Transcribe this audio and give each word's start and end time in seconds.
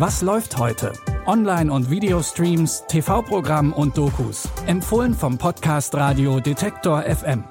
Was 0.00 0.22
läuft 0.22 0.56
heute? 0.56 0.94
Online- 1.26 1.70
und 1.70 1.90
Videostreams, 1.90 2.84
TV-Programm 2.88 3.74
und 3.74 3.98
Dokus. 3.98 4.48
Empfohlen 4.66 5.12
vom 5.12 5.36
Podcast 5.36 5.94
Radio 5.94 6.40
Detektor 6.40 7.02
FM. 7.02 7.44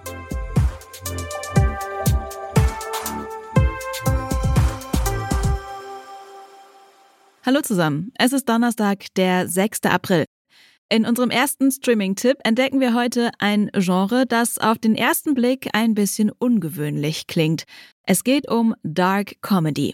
Hallo 7.46 7.62
zusammen, 7.62 8.12
es 8.18 8.34
ist 8.34 8.50
Donnerstag, 8.50 9.06
der 9.16 9.48
6. 9.48 9.82
April. 9.84 10.26
In 10.90 11.06
unserem 11.06 11.30
ersten 11.30 11.72
Streaming-Tipp 11.72 12.38
entdecken 12.44 12.80
wir 12.80 12.96
heute 12.96 13.30
ein 13.38 13.70
Genre, 13.76 14.26
das 14.26 14.58
auf 14.58 14.80
den 14.80 14.96
ersten 14.96 15.36
Blick 15.36 15.70
ein 15.74 15.94
bisschen 15.94 16.32
ungewöhnlich 16.32 17.28
klingt. 17.28 17.66
Es 18.08 18.24
geht 18.24 18.50
um 18.50 18.74
Dark 18.82 19.36
Comedy. 19.44 19.94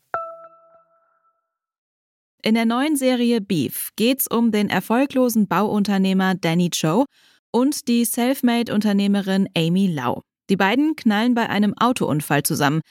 In 2.43 2.55
der 2.55 2.65
neuen 2.65 2.95
Serie 2.95 3.39
Beef 3.39 3.91
geht's 3.95 4.25
um 4.27 4.51
den 4.51 4.69
erfolglosen 4.69 5.47
Bauunternehmer 5.47 6.33
Danny 6.33 6.71
Cho 6.71 7.05
und 7.51 7.87
die 7.87 8.03
Selfmade-Unternehmerin 8.03 9.47
Amy 9.55 9.85
Lau. 9.85 10.23
Die 10.49 10.55
beiden 10.55 10.95
knallen 10.95 11.35
bei 11.35 11.49
einem 11.49 11.77
Autounfall 11.77 12.41
zusammen. 12.41 12.81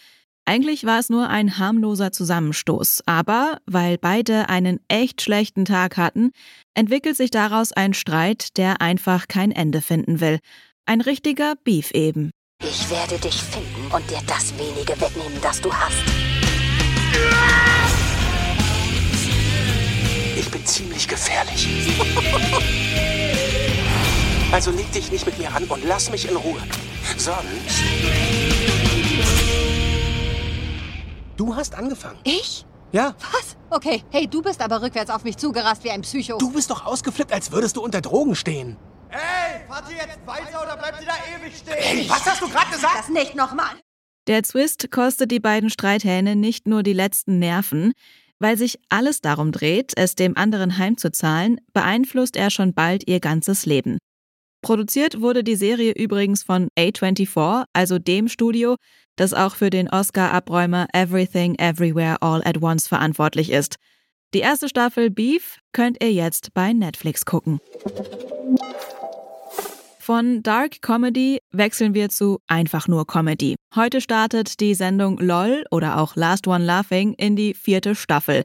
Eigentlich 0.44 0.84
war 0.86 1.00
es 1.00 1.10
nur 1.10 1.28
ein 1.28 1.58
harmloser 1.58 2.12
Zusammenstoß, 2.12 3.02
aber 3.06 3.58
weil 3.66 3.98
beide 3.98 4.48
einen 4.48 4.78
echt 4.86 5.20
schlechten 5.20 5.64
Tag 5.64 5.96
hatten, 5.96 6.30
entwickelt 6.74 7.16
sich 7.16 7.30
daraus 7.30 7.72
ein 7.72 7.92
Streit, 7.92 8.56
der 8.56 8.80
einfach 8.80 9.26
kein 9.26 9.50
Ende 9.50 9.82
finden 9.82 10.20
will. 10.20 10.38
Ein 10.86 11.00
richtiger 11.00 11.54
Beef 11.64 11.90
eben. 11.90 12.30
Ich 12.62 12.88
werde 12.88 13.18
dich 13.18 13.42
finden 13.42 13.92
und 13.94 14.08
dir 14.10 14.20
das 14.28 14.52
wenige 14.58 15.00
wegnehmen, 15.00 15.38
das 15.42 15.60
du 15.60 15.72
hast. 15.72 16.04
Ich 20.41 20.50
bin 20.50 20.64
ziemlich 20.64 21.06
gefährlich. 21.06 21.69
Also 24.52 24.72
leg 24.72 24.91
dich 24.91 25.12
nicht 25.12 25.24
mit 25.27 25.38
mir 25.38 25.55
an 25.55 25.62
und 25.66 25.84
lass 25.84 26.10
mich 26.10 26.28
in 26.28 26.34
Ruhe. 26.34 26.60
Sonst. 27.16 27.44
Du 31.36 31.55
hast 31.55 31.77
angefangen. 31.77 32.18
Ich? 32.24 32.66
Ja. 32.91 33.14
Was? 33.33 33.56
Okay, 33.68 34.02
hey, 34.11 34.27
du 34.27 34.42
bist 34.42 34.61
aber 34.61 34.83
rückwärts 34.83 35.11
auf 35.11 35.22
mich 35.22 35.36
zugerast 35.36 35.84
wie 35.84 35.91
ein 35.91 36.00
Psycho. 36.00 36.38
Du 36.38 36.50
bist 36.50 36.68
doch 36.68 36.84
ausgeflippt, 36.84 37.33
als 37.33 37.52
würdest 37.52 37.77
du 37.77 37.83
unter 37.83 38.00
Drogen 38.00 38.34
stehen. 38.34 38.77
Hey, 39.11 39.61
fahrt 39.68 39.88
ihr 39.88 39.98
jetzt 39.98 40.27
weiter 40.27 40.62
oder 40.62 40.77
bleibt 40.77 41.00
ihr 41.00 41.06
da 41.06 41.14
ewig 41.38 41.56
stehen? 41.56 41.77
Hey, 41.78 42.08
was 42.08 42.27
hast 42.27 42.42
du 42.42 42.48
gerade 42.48 42.72
gesagt? 42.72 42.98
das 42.98 43.08
nicht 43.08 43.36
nochmal. 43.36 43.77
Der 44.27 44.42
Twist 44.42 44.91
kostet 44.91 45.30
die 45.30 45.41
beiden 45.41 45.70
Streithähne 45.70 46.34
nicht 46.34 46.66
nur 46.66 46.83
die 46.83 46.94
letzten 46.94 47.38
Nerven. 47.38 47.92
Weil 48.41 48.56
sich 48.56 48.78
alles 48.88 49.20
darum 49.20 49.52
dreht, 49.52 49.92
es 49.96 50.14
dem 50.14 50.36
anderen 50.36 50.78
heimzuzahlen, 50.78 51.61
beeinflusst 51.73 52.36
er 52.36 52.51
schon 52.51 52.74
bald 52.74 53.06
ihr 53.06 53.20
ganzes 53.20 53.67
Leben. 53.67 53.98
Produziert 54.62 55.20
wurde 55.20 55.45
die 55.45 55.56
Serie 55.56 55.92
übrigens 55.92 56.42
von 56.42 56.68
A24, 56.78 57.64
also 57.73 57.98
dem 57.98 58.28
Studio, 58.28 58.77
das 59.17 59.34
auch 59.34 59.55
für 59.55 59.70
den 59.70 59.89
Oscar-Abräumer 59.89 60.86
Everything 60.92 61.55
Everywhere 61.56 62.20
All 62.20 62.42
at 62.45 62.62
Once 62.62 62.89
verantwortlich 62.89 63.51
ist. 63.51 63.77
Die 64.33 64.40
erste 64.40 64.68
Staffel 64.68 65.11
Beef 65.11 65.58
könnt 65.72 66.02
ihr 66.02 66.12
jetzt 66.12 66.55
bei 66.55 66.72
Netflix 66.72 67.24
gucken. 67.24 67.58
Von 70.02 70.42
Dark 70.42 70.80
Comedy 70.80 71.40
wechseln 71.52 71.92
wir 71.92 72.08
zu 72.08 72.38
einfach 72.46 72.88
nur 72.88 73.06
Comedy. 73.06 73.56
Heute 73.74 74.00
startet 74.00 74.58
die 74.58 74.72
Sendung 74.72 75.18
LOL 75.18 75.66
oder 75.70 76.00
auch 76.00 76.16
Last 76.16 76.48
One 76.48 76.64
Laughing 76.64 77.12
in 77.12 77.36
die 77.36 77.52
vierte 77.52 77.94
Staffel. 77.94 78.44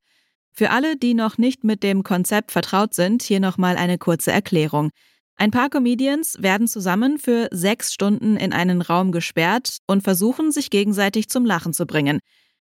Für 0.51 0.71
alle, 0.71 0.97
die 0.97 1.13
noch 1.13 1.37
nicht 1.37 1.63
mit 1.63 1.81
dem 1.81 2.03
Konzept 2.03 2.51
vertraut 2.51 2.93
sind, 2.93 3.23
hier 3.23 3.39
nochmal 3.39 3.77
eine 3.77 3.97
kurze 3.97 4.33
Erklärung. 4.33 4.89
Ein 5.37 5.51
paar 5.51 5.69
Comedians 5.69 6.35
werden 6.41 6.67
zusammen 6.67 7.19
für 7.19 7.47
sechs 7.51 7.93
Stunden 7.93 8.35
in 8.35 8.51
einen 8.51 8.81
Raum 8.81 9.13
gesperrt 9.13 9.77
und 9.87 10.03
versuchen, 10.03 10.51
sich 10.51 10.69
gegenseitig 10.69 11.29
zum 11.29 11.45
Lachen 11.45 11.71
zu 11.71 11.85
bringen. 11.85 12.19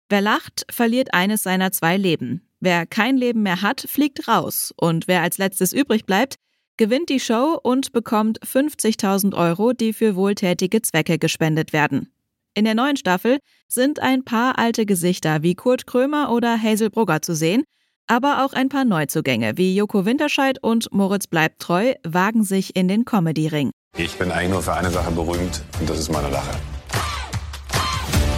Wer 0.09 0.23
lacht, 0.23 0.65
verliert 0.71 1.13
eines 1.13 1.43
seiner 1.43 1.73
zwei 1.73 1.99
Leben. 1.99 2.49
Wer 2.59 2.87
kein 2.87 3.19
Leben 3.19 3.43
mehr 3.43 3.61
hat, 3.61 3.83
fliegt 3.83 4.29
raus. 4.29 4.73
Und 4.79 5.09
wer 5.09 5.21
als 5.21 5.37
letztes 5.37 5.75
übrig 5.75 6.07
bleibt, 6.07 6.37
gewinnt 6.79 7.11
die 7.11 7.21
Show 7.21 7.61
und 7.63 7.93
bekommt 7.93 8.41
50.000 8.41 9.37
Euro, 9.37 9.75
die 9.75 9.93
für 9.93 10.17
wohltätige 10.17 10.81
Zwecke 10.81 11.19
gespendet 11.19 11.75
werden. 11.75 12.11
In 12.55 12.65
der 12.65 12.75
neuen 12.75 12.97
Staffel 12.97 13.39
sind 13.69 14.01
ein 14.01 14.25
paar 14.25 14.59
alte 14.59 14.87
Gesichter 14.87 15.43
wie 15.43 15.55
Kurt 15.55 15.87
Krömer 15.87 16.33
oder 16.33 16.61
Hazel 16.61 16.89
Brugger 16.89 17.21
zu 17.21 17.35
sehen 17.35 17.65
aber 18.09 18.45
auch 18.45 18.55
ein 18.55 18.69
paar 18.69 18.85
Neuzugänge 18.85 19.57
wie 19.57 19.77
Joko 19.77 20.05
Winterscheid 20.05 20.59
und 20.63 20.93
Moritz 20.93 21.27
bleibt 21.27 21.61
treu 21.61 21.93
wagen 22.05 22.43
sich 22.43 22.75
in 22.75 22.89
den 22.89 23.05
Comedy-Ring. 23.05 23.71
Ich 23.97 24.17
bin 24.17 24.33
eigentlich 24.33 24.51
nur 24.51 24.63
für 24.63 24.75
eine 24.75 24.91
Sache 24.91 25.11
berühmt 25.13 25.63
und 25.79 25.89
das 25.89 26.01
ist 26.01 26.11
meine 26.11 26.31
Lache. 26.31 26.51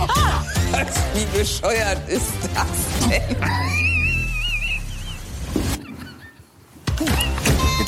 Ah! 0.08 0.44
Wie 1.14 1.38
bescheuert 1.38 2.08
ist 2.08 2.32
das 2.54 3.08
denn? 3.08 3.89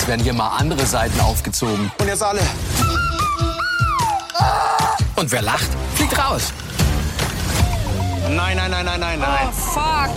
Jetzt 0.03 0.09
werden 0.09 0.25
hier 0.25 0.33
mal 0.33 0.49
andere 0.57 0.85
Seiten 0.85 1.21
aufgezogen. 1.21 1.93
Und 2.01 2.09
jetzt 2.09 2.25
alle. 2.25 2.41
Und 5.15 5.31
wer 5.31 5.43
lacht, 5.43 5.71
fliegt 5.95 6.19
raus. 6.19 6.53
Nein, 8.29 8.57
nein, 8.57 8.73
nein, 8.73 8.85
nein, 8.85 8.99
nein, 8.99 9.21
nein. 9.21 9.49
Oh, 9.49 9.53
fuck. 9.53 10.11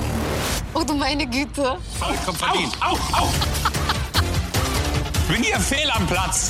Oh 0.74 0.84
du 0.84 0.96
meine 0.96 1.28
Güte. 1.28 1.78
Vollkommen 2.00 2.36
verdient. 2.36 2.74
Au, 2.82 2.96
au, 2.96 3.26
au. 3.26 3.30
Bin 5.32 5.44
hier 5.44 5.60
fehl 5.60 5.92
am 5.92 6.08
Platz. 6.08 6.50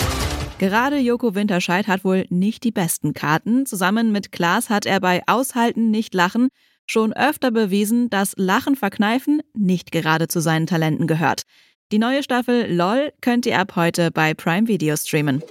Gerade 0.57 0.97
Joko 0.99 1.35
Winterscheid 1.35 1.89
hat 1.89 2.05
wohl 2.05 2.25
nicht 2.29 2.63
die 2.63 2.71
besten 2.71 3.13
Karten. 3.13 3.65
Zusammen 3.65 4.13
mit 4.13 4.31
Klaas 4.31 4.69
hat 4.69 4.85
er 4.85 5.01
bei 5.01 5.23
Aushalten 5.27 5.91
nicht 5.91 6.13
lachen 6.13 6.47
schon 6.87 7.13
öfter 7.13 7.51
bewiesen, 7.51 8.09
dass 8.09 8.33
Lachen 8.37 8.75
verkneifen 8.75 9.41
nicht 9.53 9.91
gerade 9.91 10.27
zu 10.27 10.39
seinen 10.39 10.67
Talenten 10.67 11.07
gehört. 11.07 11.43
Die 11.91 11.99
neue 11.99 12.23
Staffel 12.23 12.73
LOL 12.73 13.13
könnt 13.21 13.45
ihr 13.45 13.59
ab 13.59 13.75
heute 13.75 14.09
bei 14.09 14.33
Prime 14.33 14.67
Video 14.67 14.97
streamen. 14.97 15.43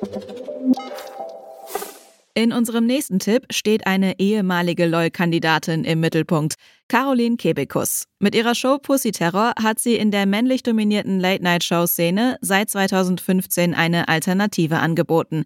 In 2.35 2.53
unserem 2.53 2.87
nächsten 2.87 3.21
Tipp 3.21 3.47
steht 3.53 3.87
eine 3.87 4.19
ehemalige 4.19 4.87
LOL-Kandidatin 4.87 5.85
im 5.85 6.01
Mittelpunkt, 6.01 6.55
Caroline 6.89 7.37
Kebekus. 7.37 8.07
Mit 8.19 8.35
ihrer 8.35 8.57
Show 8.57 8.79
Pussy 8.79 9.13
Terror 9.13 9.53
hat 9.63 9.79
sie 9.79 9.95
in 9.95 10.11
der 10.11 10.27
männlich 10.27 10.65
dominierten 10.65 11.21
Late-Night-Show-Szene 11.21 12.39
seit 12.41 12.69
2015 12.69 13.73
eine 13.73 14.09
Alternative 14.09 14.79
angeboten. 14.79 15.45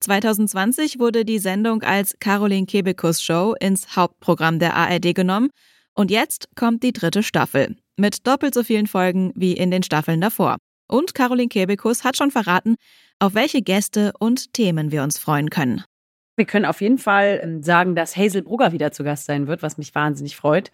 2020 0.00 0.98
wurde 0.98 1.26
die 1.26 1.38
Sendung 1.38 1.82
als 1.82 2.16
Caroline 2.18 2.64
Kebekus 2.64 3.22
Show 3.22 3.54
ins 3.60 3.94
Hauptprogramm 3.94 4.58
der 4.58 4.74
ARD 4.74 5.14
genommen 5.14 5.50
und 5.92 6.10
jetzt 6.10 6.48
kommt 6.56 6.82
die 6.82 6.94
dritte 6.94 7.22
Staffel 7.22 7.76
mit 8.00 8.26
doppelt 8.26 8.54
so 8.54 8.62
vielen 8.62 8.86
Folgen 8.86 9.32
wie 9.36 9.52
in 9.52 9.70
den 9.70 9.82
Staffeln 9.82 10.20
davor. 10.20 10.56
Und 10.88 11.14
Caroline 11.14 11.48
Kebekus 11.48 12.02
hat 12.02 12.16
schon 12.16 12.30
verraten, 12.30 12.74
auf 13.20 13.34
welche 13.34 13.62
Gäste 13.62 14.12
und 14.18 14.52
Themen 14.54 14.90
wir 14.90 15.02
uns 15.02 15.18
freuen 15.18 15.50
können. 15.50 15.84
Wir 16.36 16.46
können 16.46 16.64
auf 16.64 16.80
jeden 16.80 16.98
Fall 16.98 17.40
ähm, 17.42 17.62
sagen, 17.62 17.94
dass 17.94 18.16
Hazel 18.16 18.42
Brugger 18.42 18.72
wieder 18.72 18.92
zu 18.92 19.04
Gast 19.04 19.26
sein 19.26 19.46
wird, 19.46 19.62
was 19.62 19.78
mich 19.78 19.94
wahnsinnig 19.94 20.36
freut, 20.36 20.72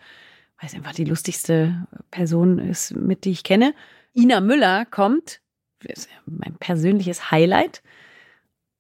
weil 0.59 0.69
es 0.69 0.75
einfach 0.75 0.95
die 0.95 1.05
lustigste 1.05 1.87
Person 2.11 2.59
ist, 2.59 2.95
mit 2.95 3.25
die 3.25 3.33
ich 3.33 3.43
kenne. 3.43 3.75
Ina 4.15 4.41
Müller 4.41 4.87
kommt, 4.87 5.41
ist 5.83 6.09
mein 6.25 6.57
persönliches 6.59 7.31
Highlight. 7.31 7.83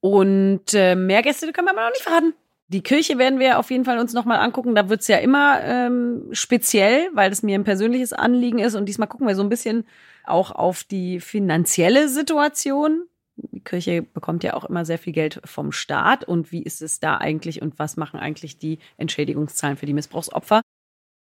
Und 0.00 0.74
äh, 0.74 0.94
mehr 0.94 1.22
Gäste 1.22 1.52
können 1.52 1.66
wir 1.66 1.72
aber 1.72 1.86
noch 1.86 1.90
nicht 1.90 2.02
verraten. 2.02 2.34
Die 2.68 2.82
Kirche 2.82 3.18
werden 3.18 3.38
wir 3.38 3.58
auf 3.58 3.70
jeden 3.70 3.84
Fall 3.84 3.98
uns 3.98 4.12
nochmal 4.12 4.38
angucken. 4.38 4.74
Da 4.74 4.88
wird's 4.88 5.06
ja 5.08 5.18
immer 5.18 5.62
ähm, 5.62 6.28
speziell, 6.32 7.08
weil 7.12 7.30
es 7.30 7.42
mir 7.42 7.56
ein 7.56 7.64
persönliches 7.64 8.12
Anliegen 8.12 8.58
ist. 8.58 8.74
Und 8.74 8.86
diesmal 8.86 9.08
gucken 9.08 9.26
wir 9.26 9.36
so 9.36 9.42
ein 9.42 9.48
bisschen 9.48 9.86
auch 10.24 10.50
auf 10.50 10.82
die 10.82 11.20
finanzielle 11.20 12.08
Situation 12.08 13.06
die 13.36 13.60
Kirche 13.60 14.02
bekommt 14.02 14.44
ja 14.44 14.54
auch 14.54 14.64
immer 14.64 14.84
sehr 14.84 14.98
viel 14.98 15.12
Geld 15.12 15.40
vom 15.44 15.72
Staat. 15.72 16.24
Und 16.24 16.52
wie 16.52 16.62
ist 16.62 16.82
es 16.82 17.00
da 17.00 17.18
eigentlich 17.18 17.62
und 17.62 17.78
was 17.78 17.96
machen 17.96 18.18
eigentlich 18.18 18.58
die 18.58 18.78
Entschädigungszahlen 18.96 19.76
für 19.76 19.86
die 19.86 19.92
Missbrauchsopfer? 19.92 20.62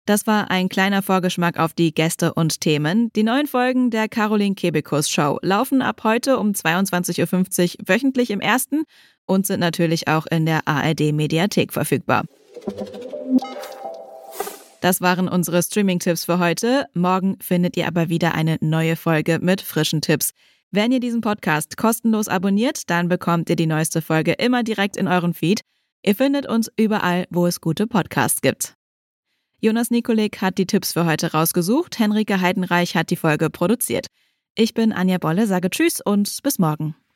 Das 0.07 0.27
war 0.27 0.51
ein 0.51 0.69
kleiner 0.69 1.03
Vorgeschmack 1.03 1.59
auf 1.59 1.73
die 1.73 1.95
Gäste 1.95 2.35
und 2.35 2.61
Themen. 2.61 3.13
Die 3.13 3.23
neuen 3.23 3.47
Folgen 3.47 3.91
der 3.91 4.09
Caroline 4.09 4.55
Kebekus 4.55 5.09
Show 5.09 5.39
laufen 5.43 5.83
ab 5.83 6.03
heute 6.03 6.39
um 6.39 6.53
22.50 6.53 7.81
Uhr 7.81 7.89
wöchentlich 7.89 8.31
im 8.31 8.41
ersten 8.41 8.85
und 9.31 9.47
sind 9.47 9.61
natürlich 9.61 10.09
auch 10.09 10.27
in 10.27 10.45
der 10.45 10.67
ARD 10.67 11.13
Mediathek 11.13 11.73
verfügbar. 11.73 12.25
Das 14.81 15.01
waren 15.01 15.29
unsere 15.29 15.63
Streaming-Tipps 15.63 16.25
für 16.25 16.39
heute. 16.39 16.87
Morgen 16.95 17.37
findet 17.41 17.77
ihr 17.77 17.87
aber 17.87 18.09
wieder 18.09 18.35
eine 18.35 18.57
neue 18.61 18.97
Folge 18.97 19.39
mit 19.41 19.61
frischen 19.61 20.01
Tipps. 20.01 20.33
Wenn 20.73 20.91
ihr 20.91 21.01
diesen 21.01 21.21
Podcast 21.21 21.77
kostenlos 21.77 22.29
abonniert, 22.29 22.91
dann 22.91 23.09
bekommt 23.09 23.51
ihr 23.51 23.57
die 23.57 23.67
neueste 23.67 24.03
Folge 24.03 24.33
immer 24.33 24.63
direkt 24.63 24.97
in 24.97 25.07
euren 25.07 25.35
Feed. 25.35 25.61
Ihr 26.03 26.15
findet 26.17 26.49
uns 26.49 26.71
überall, 26.77 27.27
wo 27.31 27.47
es 27.47 27.61
gute 27.61 27.87
Podcasts 27.87 28.41
gibt. 28.41 28.75
Jonas 29.61 29.91
Nikolik 29.91 30.41
hat 30.41 30.59
die 30.59 30.67
Tipps 30.67 30.95
für 30.95 31.05
heute 31.05 31.33
rausgesucht. 31.33 31.99
Henrike 31.99 32.41
Heidenreich 32.41 32.97
hat 32.97 33.11
die 33.11 33.17
Folge 33.17 33.51
produziert. 33.51 34.07
Ich 34.57 34.75
bin 34.75 34.93
Anja 34.93 35.19
Bolle, 35.19 35.47
sage 35.47 35.71
Tschüss 35.71 36.01
und 36.01 36.39
bis 36.43 36.59
morgen. 36.59 36.97